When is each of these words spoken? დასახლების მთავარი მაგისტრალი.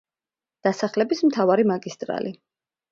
დასახლების 0.67 1.23
მთავარი 1.29 1.71
მაგისტრალი. 1.75 2.37